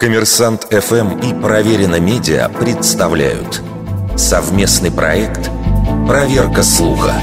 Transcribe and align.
Коммерсант 0.00 0.64
ФМ 0.64 1.20
и 1.20 1.40
Проверено 1.40 2.00
Медиа 2.00 2.48
представляют 2.48 3.62
совместный 4.16 4.90
проект 4.90 5.50
«Проверка 6.06 6.62
слуха». 6.62 7.14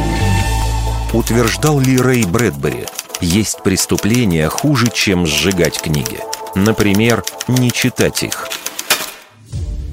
Утверждал 1.13 1.79
ли 1.79 1.97
Рэй 1.97 2.23
Брэдбери, 2.23 2.86
есть 3.20 3.62
преступления 3.62 4.47
хуже, 4.47 4.88
чем 4.92 5.28
сжигать 5.28 5.81
книги? 5.81 6.20
Например, 6.55 7.23
не 7.47 7.71
читать 7.71 8.23
их– 8.23 8.49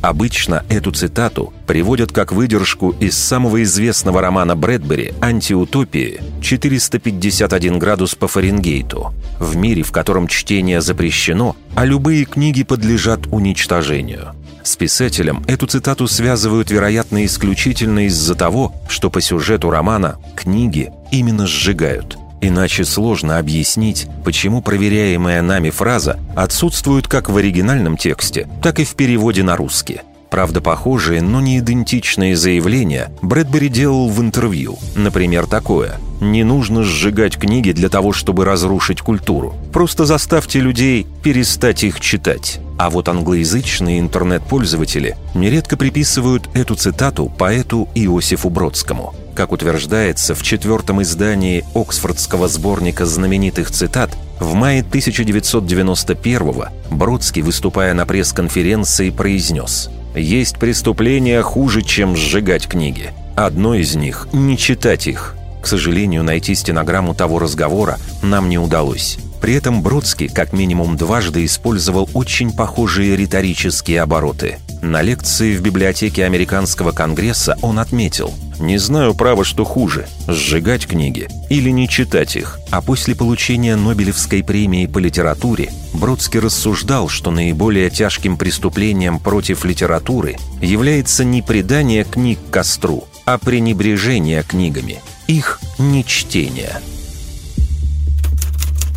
Обычно 0.00 0.64
эту 0.68 0.92
цитату 0.92 1.52
приводят 1.66 2.12
как 2.12 2.32
выдержку 2.32 2.90
из 3.00 3.18
самого 3.18 3.62
известного 3.64 4.20
романа 4.20 4.54
Брэдбери 4.54 5.12
«Антиутопии» 5.20 6.20
451 6.40 7.78
градус 7.78 8.14
по 8.14 8.28
Фаренгейту. 8.28 9.12
В 9.40 9.56
мире, 9.56 9.82
в 9.82 9.90
котором 9.90 10.28
чтение 10.28 10.80
запрещено, 10.80 11.56
а 11.74 11.84
любые 11.84 12.24
книги 12.24 12.62
подлежат 12.62 13.26
уничтожению. 13.26 14.34
С 14.62 14.76
писателем 14.76 15.42
эту 15.48 15.66
цитату 15.66 16.06
связывают, 16.06 16.70
вероятно, 16.70 17.24
исключительно 17.24 18.06
из-за 18.06 18.34
того, 18.34 18.74
что 18.88 19.10
по 19.10 19.20
сюжету 19.20 19.70
романа 19.70 20.18
книги 20.36 20.92
именно 21.10 21.46
сжигают– 21.46 22.17
Иначе 22.40 22.84
сложно 22.84 23.38
объяснить, 23.38 24.06
почему 24.24 24.62
проверяемая 24.62 25.42
нами 25.42 25.70
фраза 25.70 26.18
отсутствует 26.36 27.08
как 27.08 27.28
в 27.28 27.36
оригинальном 27.36 27.96
тексте, 27.96 28.48
так 28.62 28.78
и 28.78 28.84
в 28.84 28.94
переводе 28.94 29.42
на 29.42 29.56
русский. 29.56 30.00
Правда, 30.30 30.60
похожие, 30.60 31.22
но 31.22 31.40
не 31.40 31.58
идентичные 31.58 32.36
заявления 32.36 33.10
Брэдбери 33.22 33.68
делал 33.68 34.08
в 34.08 34.20
интервью. 34.20 34.78
Например, 34.94 35.46
такое. 35.46 35.96
«Не 36.20 36.44
нужно 36.44 36.82
сжигать 36.82 37.38
книги 37.38 37.72
для 37.72 37.88
того, 37.88 38.12
чтобы 38.12 38.44
разрушить 38.44 39.00
культуру. 39.00 39.54
Просто 39.72 40.04
заставьте 40.04 40.60
людей 40.60 41.06
перестать 41.22 41.82
их 41.84 42.00
читать». 42.00 42.60
А 42.76 42.90
вот 42.90 43.08
англоязычные 43.08 44.00
интернет-пользователи 44.00 45.16
нередко 45.34 45.76
приписывают 45.76 46.48
эту 46.54 46.74
цитату 46.74 47.32
поэту 47.38 47.88
Иосифу 47.94 48.50
Бродскому– 48.50 49.14
как 49.38 49.52
утверждается 49.52 50.34
в 50.34 50.42
четвертом 50.42 51.00
издании 51.00 51.64
Оксфордского 51.72 52.48
сборника 52.48 53.06
знаменитых 53.06 53.70
цитат, 53.70 54.10
в 54.40 54.54
мае 54.54 54.82
1991-го 54.82 56.66
Бродский, 56.90 57.42
выступая 57.42 57.94
на 57.94 58.04
пресс-конференции, 58.04 59.10
произнес 59.10 59.90
«Есть 60.16 60.58
преступления 60.58 61.40
хуже, 61.42 61.82
чем 61.82 62.16
сжигать 62.16 62.66
книги. 62.66 63.12
Одно 63.36 63.76
из 63.76 63.94
них– 63.94 64.26
не 64.32 64.58
читать 64.58 65.06
их. 65.06 65.36
К 65.62 65.68
сожалению, 65.68 66.24
найти 66.24 66.56
стенограмму 66.56 67.14
того 67.14 67.38
разговора 67.38 67.98
нам 68.24 68.48
не 68.48 68.58
удалось». 68.58 69.18
При 69.40 69.54
этом 69.54 69.82
Бродский 69.82 70.28
как 70.28 70.52
минимум 70.52 70.96
дважды 70.96 71.44
использовал 71.44 72.10
очень 72.12 72.50
похожие 72.50 73.14
риторические 73.14 74.02
обороты. 74.02 74.58
На 74.82 75.00
лекции 75.00 75.56
в 75.56 75.62
библиотеке 75.62 76.24
Американского 76.24 76.90
конгресса 76.90 77.56
он 77.62 77.78
отметил– 77.78 78.34
не 78.58 78.78
знаю, 78.78 79.14
право, 79.14 79.44
что 79.44 79.64
хуже– 79.64 80.08
сжигать 80.28 80.86
книги 80.86 81.28
или 81.48 81.70
не 81.70 81.88
читать 81.88 82.36
их. 82.36 82.58
А 82.70 82.82
после 82.82 83.14
получения 83.14 83.76
Нобелевской 83.76 84.42
премии 84.42 84.86
по 84.86 84.98
литературе 84.98 85.70
Бродский 85.94 86.40
рассуждал, 86.40 87.08
что 87.08 87.30
наиболее 87.30 87.90
тяжким 87.90 88.36
преступлением 88.36 89.18
против 89.18 89.64
литературы 89.64 90.36
является 90.60 91.24
не 91.24 91.42
предание 91.42 92.04
книг 92.04 92.38
костру, 92.50 93.06
а 93.24 93.38
пренебрежение 93.38 94.42
книгами, 94.42 95.00
их 95.26 95.60
нечтение. 95.78 96.80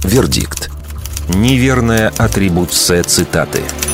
Вердикт. 0.03 0.71
Неверная 1.29 2.09
атрибуция 2.17 3.03
цитаты– 3.03 3.61